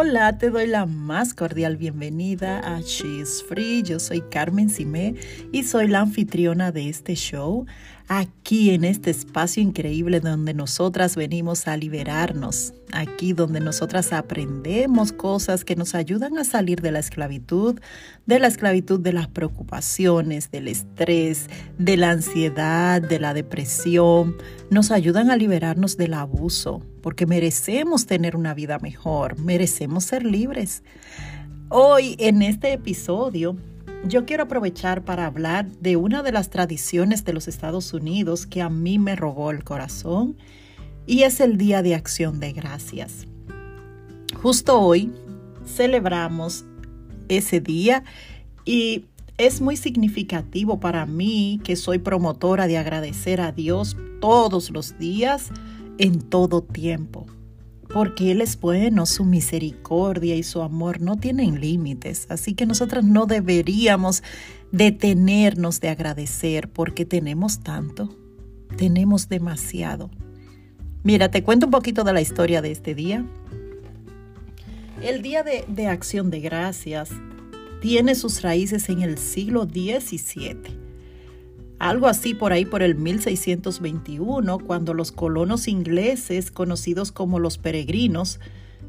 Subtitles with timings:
[0.00, 3.82] Hola, te doy la más cordial bienvenida a She's Free.
[3.82, 5.16] Yo soy Carmen Simé
[5.50, 7.66] y soy la anfitriona de este show,
[8.08, 15.64] aquí en este espacio increíble donde nosotras venimos a liberarnos, aquí donde nosotras aprendemos cosas
[15.64, 17.78] que nos ayudan a salir de la esclavitud,
[18.24, 21.48] de la esclavitud de las preocupaciones, del estrés,
[21.78, 24.36] de la ansiedad, de la depresión,
[24.70, 30.82] nos ayudan a liberarnos del abuso, porque merecemos tener una vida mejor, merecemos ser libres.
[31.68, 33.56] Hoy en este episodio
[34.06, 38.62] yo quiero aprovechar para hablar de una de las tradiciones de los Estados Unidos que
[38.62, 40.36] a mí me robó el corazón
[41.06, 43.26] y es el Día de Acción de Gracias.
[44.40, 45.12] Justo hoy
[45.66, 46.64] celebramos
[47.28, 48.04] ese día
[48.64, 54.98] y es muy significativo para mí que soy promotora de agradecer a Dios todos los
[54.98, 55.50] días,
[55.98, 57.26] en todo tiempo.
[57.92, 62.26] Porque Él es bueno, su misericordia y su amor no tienen límites.
[62.28, 64.22] Así que nosotras no deberíamos
[64.72, 68.14] detenernos de agradecer porque tenemos tanto,
[68.76, 70.10] tenemos demasiado.
[71.02, 73.24] Mira, te cuento un poquito de la historia de este día.
[75.00, 77.10] El Día de, de Acción de Gracias
[77.80, 80.87] tiene sus raíces en el siglo XVII
[81.78, 88.40] algo así por ahí por el 1621, cuando los colonos ingleses, conocidos como los peregrinos,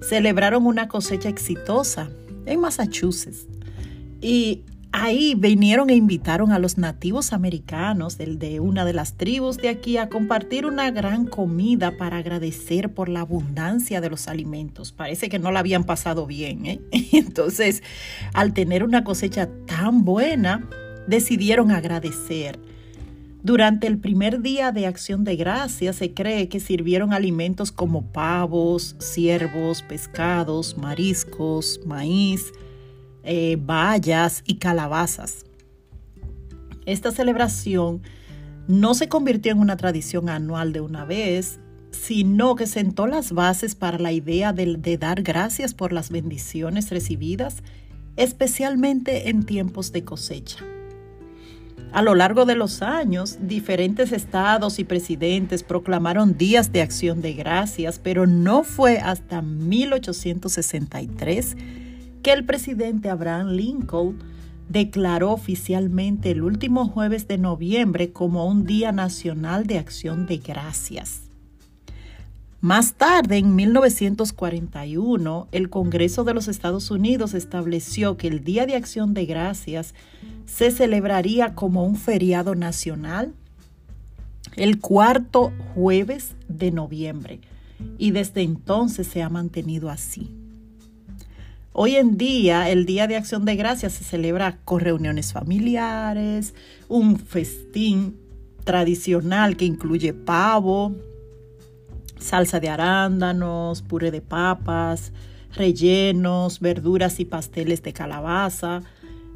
[0.01, 2.09] celebraron una cosecha exitosa
[2.45, 3.45] en Massachusetts.
[4.21, 9.69] Y ahí vinieron e invitaron a los nativos americanos de una de las tribus de
[9.69, 14.91] aquí a compartir una gran comida para agradecer por la abundancia de los alimentos.
[14.91, 16.65] Parece que no la habían pasado bien.
[16.65, 16.81] ¿eh?
[17.13, 17.83] Entonces,
[18.33, 20.67] al tener una cosecha tan buena,
[21.07, 22.59] decidieron agradecer
[23.41, 28.97] durante el primer día de acción de gracia se cree que sirvieron alimentos como pavos,
[28.99, 32.51] ciervos, pescados, mariscos, maíz,
[33.23, 35.45] eh, bayas y calabazas.
[36.85, 38.01] Esta celebración
[38.67, 41.59] no se convirtió en una tradición anual de una vez,
[41.91, 47.63] sino que sentó las bases para la idea de dar gracias por las bendiciones recibidas,
[48.17, 50.57] especialmente en tiempos de cosecha.
[51.91, 57.33] A lo largo de los años, diferentes estados y presidentes proclamaron días de acción de
[57.33, 61.57] gracias, pero no fue hasta 1863
[62.21, 64.19] que el presidente Abraham Lincoln
[64.69, 71.23] declaró oficialmente el último jueves de noviembre como un Día Nacional de Acción de Gracias.
[72.61, 78.75] Más tarde, en 1941, el Congreso de los Estados Unidos estableció que el Día de
[78.75, 79.95] Acción de Gracias
[80.49, 83.33] se celebraría como un feriado nacional
[84.55, 87.39] el cuarto jueves de noviembre
[87.97, 90.35] y desde entonces se ha mantenido así.
[91.71, 96.55] Hoy en día el Día de Acción de Gracias se celebra con reuniones familiares,
[96.87, 98.17] un festín
[98.63, 100.95] tradicional que incluye pavo,
[102.17, 105.13] salsa de arándanos, puré de papas,
[105.53, 108.81] rellenos, verduras y pasteles de calabaza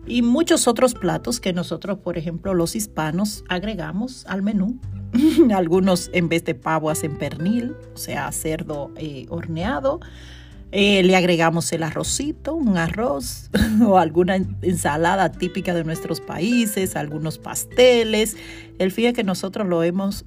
[0.06, 4.80] y muchos otros platos que nosotros, por ejemplo, los hispanos agregamos al menú.
[5.54, 10.00] Algunos en vez de pavo hacen pernil, o sea, cerdo eh, horneado.
[10.72, 13.52] Eh, le agregamos el arrocito, un arroz
[13.86, 18.36] o alguna ensalada típica de nuestros países, algunos pasteles.
[18.80, 20.26] El es que nosotros lo hemos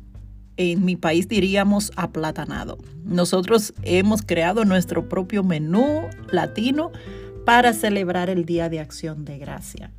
[0.56, 2.78] en mi país diríamos aplatanado.
[3.04, 6.92] Nosotros hemos creado nuestro propio menú latino
[7.46, 9.92] para celebrar el Día de Acción de Gracia.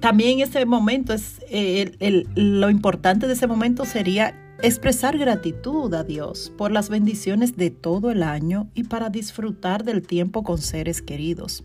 [0.00, 6.52] También ese momento es eh, lo importante de ese momento sería expresar gratitud a Dios
[6.58, 11.64] por las bendiciones de todo el año y para disfrutar del tiempo con seres queridos.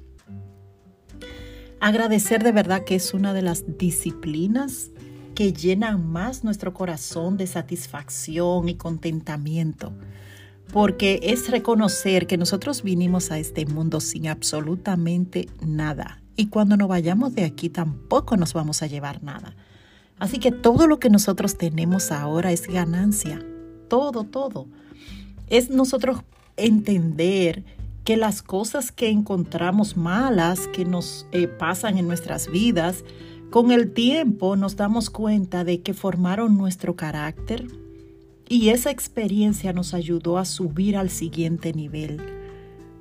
[1.79, 4.91] Agradecer de verdad que es una de las disciplinas
[5.33, 9.93] que llenan más nuestro corazón de satisfacción y contentamiento,
[10.71, 16.87] porque es reconocer que nosotros vinimos a este mundo sin absolutamente nada y cuando nos
[16.87, 19.57] vayamos de aquí tampoco nos vamos a llevar nada.
[20.19, 23.45] Así que todo lo que nosotros tenemos ahora es ganancia,
[23.89, 24.67] todo, todo.
[25.47, 26.21] Es nosotros
[26.55, 27.65] entender
[28.05, 33.03] que las cosas que encontramos malas, que nos eh, pasan en nuestras vidas,
[33.49, 37.67] con el tiempo nos damos cuenta de que formaron nuestro carácter
[38.49, 42.19] y esa experiencia nos ayudó a subir al siguiente nivel.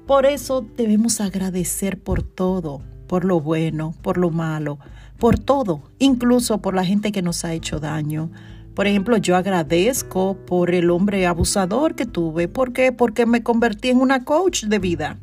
[0.07, 4.79] Por eso debemos agradecer por todo, por lo bueno, por lo malo,
[5.19, 8.31] por todo, incluso por la gente que nos ha hecho daño.
[8.75, 12.47] Por ejemplo, yo agradezco por el hombre abusador que tuve.
[12.47, 12.93] ¿Por qué?
[12.93, 15.19] Porque me convertí en una coach de vida.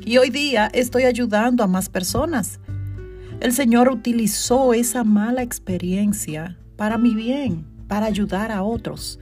[0.00, 2.60] Y hoy día estoy ayudando a más personas.
[3.40, 9.18] El Señor utilizó esa mala experiencia para mi bien, para ayudar a otros.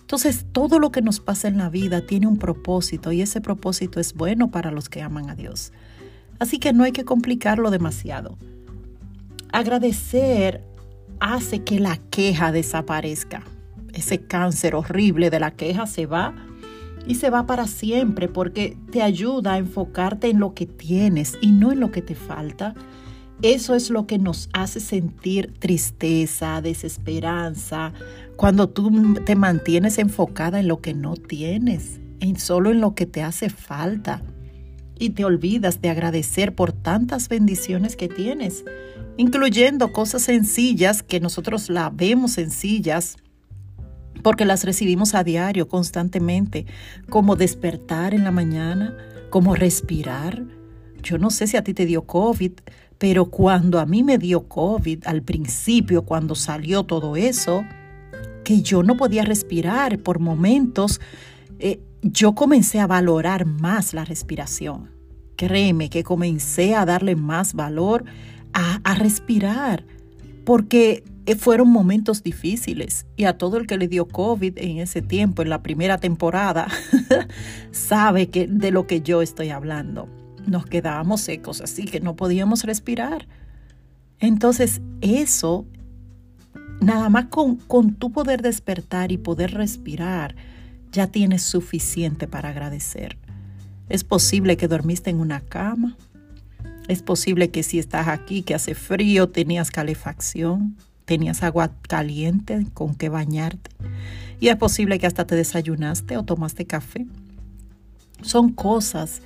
[0.00, 4.00] Entonces, todo lo que nos pasa en la vida tiene un propósito y ese propósito
[4.00, 5.72] es bueno para los que aman a Dios.
[6.38, 8.38] Así que no hay que complicarlo demasiado.
[9.52, 10.62] Agradecer
[11.20, 13.42] hace que la queja desaparezca.
[13.92, 16.34] Ese cáncer horrible de la queja se va
[17.06, 21.52] y se va para siempre porque te ayuda a enfocarte en lo que tienes y
[21.52, 22.74] no en lo que te falta.
[23.42, 27.92] Eso es lo que nos hace sentir tristeza, desesperanza,
[28.36, 33.06] cuando tú te mantienes enfocada en lo que no tienes, en solo en lo que
[33.06, 34.22] te hace falta
[34.98, 38.64] y te olvidas de agradecer por tantas bendiciones que tienes,
[39.16, 43.16] incluyendo cosas sencillas que nosotros la vemos sencillas
[44.22, 46.66] porque las recibimos a diario, constantemente,
[47.08, 48.96] como despertar en la mañana,
[49.30, 50.42] como respirar.
[51.02, 52.52] Yo no sé si a ti te dio COVID,
[52.98, 57.64] pero cuando a mí me dio COVID, al principio, cuando salió todo eso,
[58.44, 61.00] que yo no podía respirar por momentos,
[61.60, 64.90] eh, yo comencé a valorar más la respiración.
[65.36, 68.04] Créeme que comencé a darle más valor
[68.52, 69.84] a, a respirar,
[70.44, 75.02] porque eh, fueron momentos difíciles y a todo el que le dio COVID en ese
[75.02, 76.66] tiempo, en la primera temporada,
[77.70, 80.08] sabe que de lo que yo estoy hablando.
[80.48, 83.28] Nos quedábamos secos, así que no podíamos respirar.
[84.18, 85.66] Entonces, eso
[86.80, 90.36] Nada más con, con tu poder despertar y poder respirar,
[90.92, 93.18] ya tienes suficiente para agradecer.
[93.88, 95.96] Es posible que dormiste en una cama.
[96.86, 102.94] Es posible que si estás aquí, que hace frío, tenías calefacción, tenías agua caliente con
[102.94, 103.70] que bañarte.
[104.40, 107.06] Y es posible que hasta te desayunaste o tomaste café.
[108.22, 109.20] Son cosas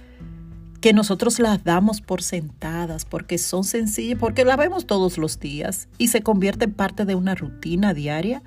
[0.82, 5.88] que nosotros las damos por sentadas porque son sencillas, porque la vemos todos los días
[5.96, 8.42] y se convierte en parte de una rutina diaria.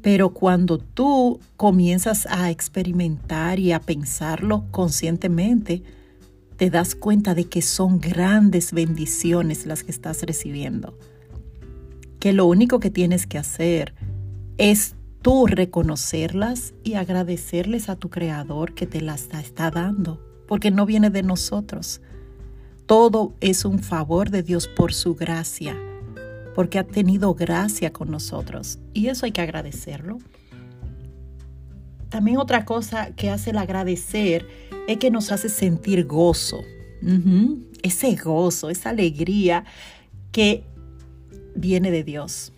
[0.00, 5.82] Pero cuando tú comienzas a experimentar y a pensarlo conscientemente,
[6.56, 10.96] te das cuenta de que son grandes bendiciones las que estás recibiendo.
[12.20, 13.92] Que lo único que tienes que hacer
[14.56, 20.84] es tú reconocerlas y agradecerles a tu creador que te las está dando porque no
[20.84, 22.00] viene de nosotros.
[22.86, 25.76] Todo es un favor de Dios por su gracia,
[26.56, 28.80] porque ha tenido gracia con nosotros.
[28.92, 30.18] Y eso hay que agradecerlo.
[32.08, 34.48] También otra cosa que hace el agradecer
[34.88, 36.62] es que nos hace sentir gozo.
[37.84, 39.64] Ese gozo, esa alegría
[40.32, 40.64] que
[41.54, 42.52] viene de Dios.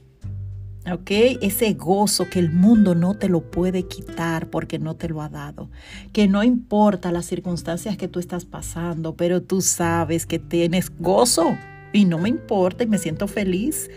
[0.90, 1.10] ¿Ok?
[1.40, 5.28] Ese gozo que el mundo no te lo puede quitar porque no te lo ha
[5.28, 5.70] dado.
[6.12, 11.56] Que no importa las circunstancias que tú estás pasando, pero tú sabes que tienes gozo
[11.92, 13.90] y no me importa y me siento feliz.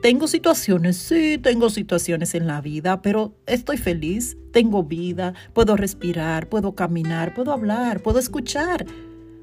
[0.00, 6.48] Tengo situaciones, sí, tengo situaciones en la vida, pero estoy feliz, tengo vida, puedo respirar,
[6.48, 8.86] puedo caminar, puedo hablar, puedo escuchar.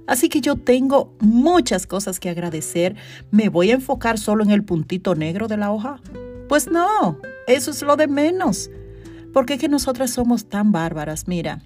[0.08, 2.96] Así que yo tengo muchas cosas que agradecer.
[3.32, 6.00] ¿Me voy a enfocar solo en el puntito negro de la hoja?
[6.48, 8.70] Pues no, eso es lo de menos.
[9.34, 11.62] Porque es que nosotras somos tan bárbaras, mira.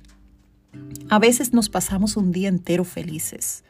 [1.09, 3.63] A veces nos pasamos un día entero felices,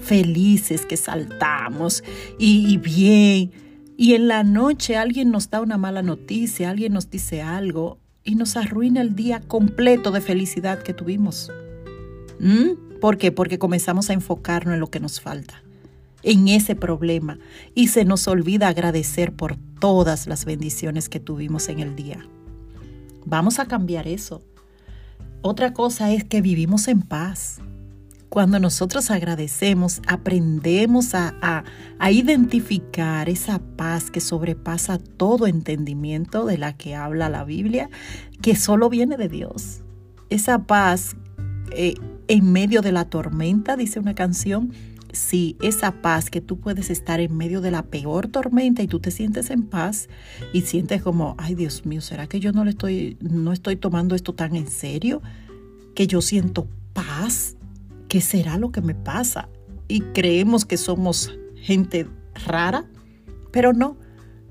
[0.00, 2.02] felices que saltamos
[2.38, 3.52] y, y bien.
[3.96, 8.36] Y en la noche alguien nos da una mala noticia, alguien nos dice algo y
[8.36, 11.50] nos arruina el día completo de felicidad que tuvimos.
[12.38, 12.98] ¿Mm?
[13.00, 13.32] ¿Por qué?
[13.32, 15.62] Porque comenzamos a enfocarnos en lo que nos falta
[16.22, 17.38] en ese problema
[17.74, 22.26] y se nos olvida agradecer por todas las bendiciones que tuvimos en el día.
[23.24, 24.42] Vamos a cambiar eso.
[25.42, 27.60] Otra cosa es que vivimos en paz.
[28.28, 31.64] Cuando nosotros agradecemos, aprendemos a,
[32.10, 37.88] identificar esa paz que sobrepasa todo entendimiento de la que habla la Biblia,
[38.42, 39.80] que solo viene de Dios.
[40.28, 41.16] Esa paz
[41.72, 41.94] eh,
[42.28, 44.72] en medio de la tormenta, dice una canción,
[45.12, 49.00] Sí, esa paz que tú puedes estar en medio de la peor tormenta y tú
[49.00, 50.08] te sientes en paz
[50.52, 54.14] y sientes como, ay Dios mío, ¿será que yo no le estoy, no estoy tomando
[54.14, 55.22] esto tan en serio?
[55.94, 57.56] Que yo siento paz.
[58.08, 59.48] ¿Qué será lo que me pasa?
[59.86, 62.06] Y creemos que somos gente
[62.46, 62.84] rara,
[63.50, 63.96] pero no.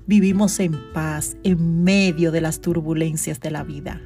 [0.06, 4.00] Vivimos en paz en medio de las turbulencias de la vida.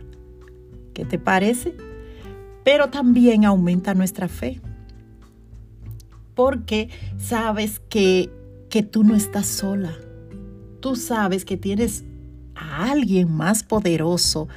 [0.95, 1.75] ¿Qué te parece?
[2.65, 4.61] Pero también aumenta nuestra fe
[6.35, 8.31] porque sabes que,
[8.71, 9.95] que tú no estás sola.
[10.81, 12.05] Tú sabes que tienes
[12.55, 14.49] a alguien más poderoso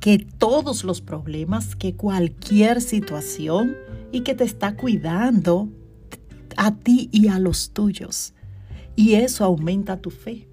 [0.00, 3.76] que todos los problemas, que cualquier situación
[4.12, 5.68] y que te está cuidando
[6.56, 8.32] a ti y a los tuyos.
[8.96, 10.48] Y eso aumenta tu fe.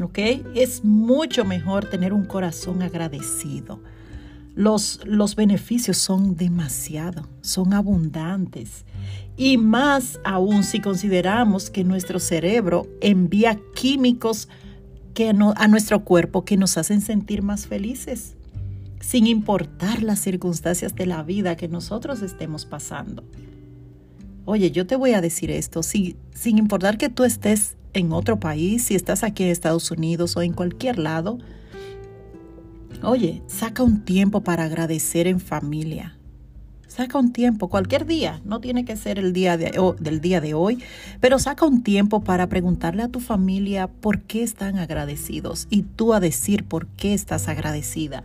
[0.00, 0.18] ¿Ok?
[0.54, 3.80] Es mucho mejor tener un corazón agradecido.
[4.54, 8.84] Los, los beneficios son demasiado, son abundantes.
[9.36, 14.48] Y más aún si consideramos que nuestro cerebro envía químicos
[15.14, 18.34] que a nuestro cuerpo que nos hacen sentir más felices,
[19.00, 23.24] sin importar las circunstancias de la vida que nosotros estemos pasando.
[24.44, 28.40] Oye, yo te voy a decir esto, si, sin importar que tú estés en otro
[28.40, 31.38] país, si estás aquí en Estados Unidos o en cualquier lado,
[33.02, 36.18] oye, saca un tiempo para agradecer en familia.
[36.92, 40.52] Saca un tiempo, cualquier día, no tiene que ser el día de, del día de
[40.52, 40.84] hoy,
[41.20, 46.12] pero saca un tiempo para preguntarle a tu familia por qué están agradecidos y tú
[46.12, 48.24] a decir por qué estás agradecida.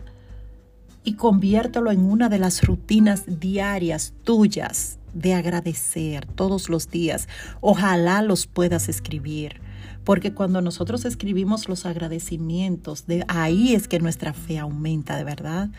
[1.02, 7.26] Y conviértelo en una de las rutinas diarias tuyas de agradecer todos los días.
[7.62, 9.62] Ojalá los puedas escribir.
[10.04, 15.70] Porque cuando nosotros escribimos los agradecimientos, de ahí es que nuestra fe aumenta de verdad.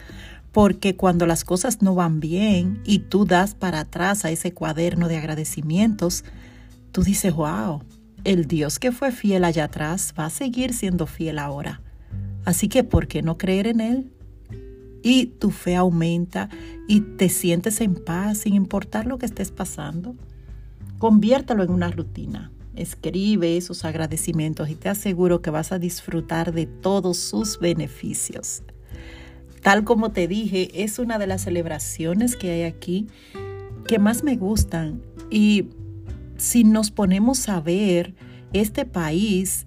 [0.52, 5.08] Porque cuando las cosas no van bien y tú das para atrás a ese cuaderno
[5.08, 6.24] de agradecimientos,
[6.92, 7.84] tú dices, wow,
[8.24, 11.82] el Dios que fue fiel allá atrás va a seguir siendo fiel ahora.
[12.46, 14.12] Así que, ¿por qué no creer en Él?
[15.04, 16.50] Y tu fe aumenta
[16.88, 20.16] y te sientes en paz sin importar lo que estés pasando.
[20.98, 22.52] Conviértalo en una rutina.
[22.76, 28.64] Escribe esos agradecimientos y te aseguro que vas a disfrutar de todos sus beneficios.
[29.62, 33.08] Tal como te dije, es una de las celebraciones que hay aquí
[33.88, 35.02] que más me gustan.
[35.30, 35.70] Y
[36.38, 38.16] si nos ponemos a ver
[38.54, 39.66] este país,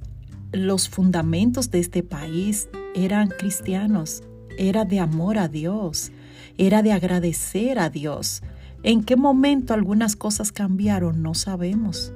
[0.53, 4.23] los fundamentos de este país eran cristianos,
[4.59, 6.13] era de amor a Dios,
[6.59, 8.43] era de agradecer a Dios.
[8.83, 11.23] ¿En qué momento algunas cosas cambiaron?
[11.23, 12.13] No sabemos.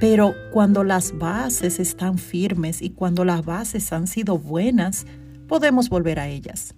[0.00, 5.06] Pero cuando las bases están firmes y cuando las bases han sido buenas,
[5.48, 6.74] podemos volver a ellas.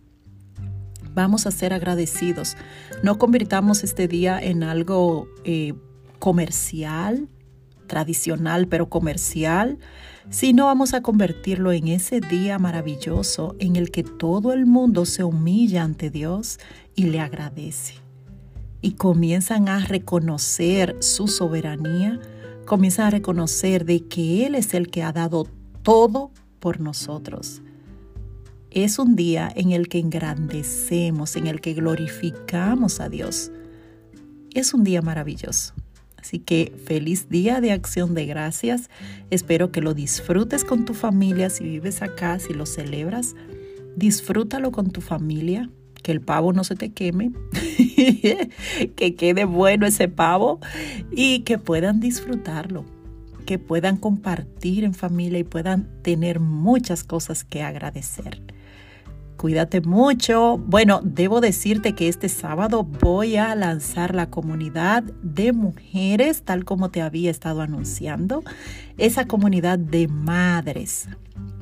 [1.14, 2.56] Vamos a ser agradecidos.
[3.02, 5.72] No convirtamos este día en algo eh,
[6.18, 7.28] comercial,
[7.86, 9.78] tradicional, pero comercial,
[10.28, 15.24] sino vamos a convertirlo en ese día maravilloso en el que todo el mundo se
[15.24, 16.58] humilla ante Dios
[16.94, 17.94] y le agradece.
[18.82, 22.20] Y comienzan a reconocer su soberanía,
[22.66, 25.46] comienzan a reconocer de que Él es el que ha dado
[25.82, 26.30] todo
[26.60, 27.62] por nosotros.
[28.76, 33.50] Es un día en el que engrandecemos, en el que glorificamos a Dios.
[34.52, 35.72] Es un día maravilloso.
[36.18, 38.90] Así que feliz día de acción de gracias.
[39.30, 41.48] Espero que lo disfrutes con tu familia.
[41.48, 43.34] Si vives acá, si lo celebras,
[43.96, 45.70] disfrútalo con tu familia.
[46.02, 47.32] Que el pavo no se te queme,
[48.94, 50.60] que quede bueno ese pavo
[51.10, 52.84] y que puedan disfrutarlo
[53.46, 58.42] que puedan compartir en familia y puedan tener muchas cosas que agradecer.
[59.36, 60.56] Cuídate mucho.
[60.56, 66.90] Bueno, debo decirte que este sábado voy a lanzar la comunidad de mujeres, tal como
[66.90, 68.42] te había estado anunciando.
[68.96, 71.08] Esa comunidad de madres,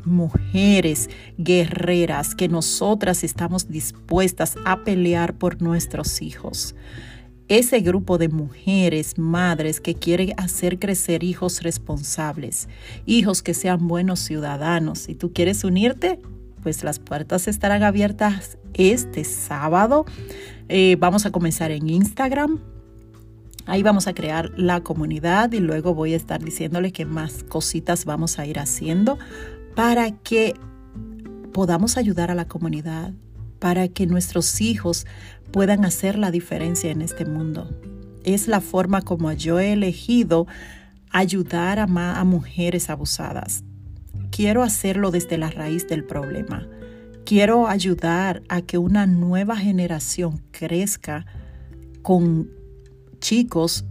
[0.05, 6.77] mujeres guerreras que nosotras estamos dispuestas a pelear por nuestros hijos.
[7.49, 12.69] Ese grupo de mujeres, madres que quieren hacer crecer hijos responsables,
[13.05, 15.01] hijos que sean buenos ciudadanos.
[15.01, 16.21] Si tú quieres unirte,
[16.65, 20.07] pues las puertas estarán abiertas este sábado.
[20.69, 22.59] Eh, vamos a comenzar en Instagram.
[23.67, 28.07] Ahí vamos a crear la comunidad y luego voy a estar diciéndole qué más cositas
[28.07, 29.19] vamos a ir haciendo
[29.77, 30.55] para que
[31.53, 33.13] podamos ayudar a la comunidad,
[33.59, 35.07] para que nuestros hijos
[35.53, 37.79] puedan hacer la diferencia en este mundo.
[38.25, 40.47] Es la forma como yo he elegido
[41.11, 43.65] ayudar a, a mujeres abusadas
[44.35, 46.67] quiero hacerlo desde la raíz del problema.
[47.25, 51.25] Quiero ayudar a que una nueva generación crezca
[52.03, 52.51] con
[53.21, 53.85] chicos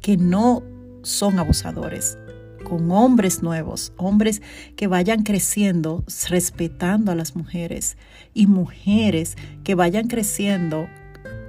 [0.00, 0.62] que no
[1.02, 2.18] son abusadores,
[2.62, 4.42] con hombres nuevos, hombres
[4.76, 7.96] que vayan creciendo respetando a las mujeres
[8.32, 10.86] y mujeres que vayan creciendo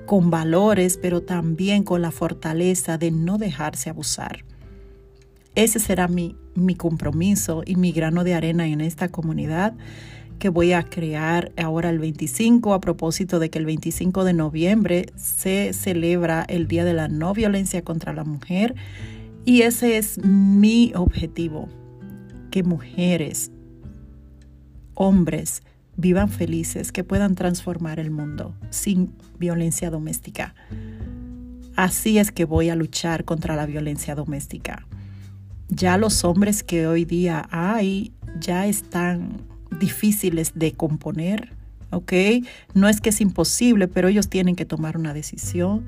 [0.07, 4.43] con valores, pero también con la fortaleza de no dejarse abusar.
[5.55, 9.73] Ese será mi, mi compromiso y mi grano de arena en esta comunidad
[10.39, 15.05] que voy a crear ahora el 25 a propósito de que el 25 de noviembre
[15.15, 18.73] se celebra el Día de la No Violencia contra la Mujer
[19.45, 21.69] y ese es mi objetivo,
[22.49, 23.51] que mujeres,
[24.95, 25.61] hombres,
[25.95, 30.55] vivan felices, que puedan transformar el mundo sin violencia doméstica.
[31.75, 34.87] Así es que voy a luchar contra la violencia doméstica.
[35.73, 39.41] Ya los hombres que hoy día hay ya están
[39.79, 41.53] difíciles de componer,
[41.91, 42.11] ¿ok?
[42.73, 45.85] No es que es imposible, pero ellos tienen que tomar una decisión.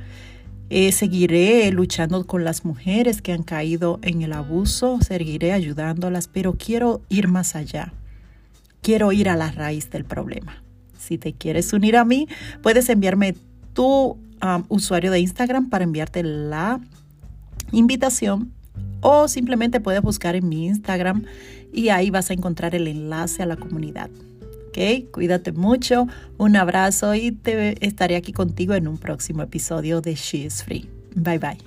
[0.69, 6.53] Eh, seguiré luchando con las mujeres que han caído en el abuso, seguiré ayudándolas, pero
[6.53, 7.91] quiero ir más allá.
[8.81, 10.63] Quiero ir a la raíz del problema.
[10.97, 12.29] Si te quieres unir a mí,
[12.61, 13.35] puedes enviarme
[13.73, 16.79] tu um, usuario de Instagram para enviarte la
[17.73, 18.53] invitación
[19.03, 21.25] o simplemente puedes buscar en mi Instagram
[21.71, 24.09] y ahí vas a encontrar el enlace a la comunidad.
[24.69, 25.11] ¿Ok?
[25.11, 26.07] Cuídate mucho,
[26.37, 30.89] un abrazo y te estaré aquí contigo en un próximo episodio de She is Free.
[31.15, 31.59] Bye bye.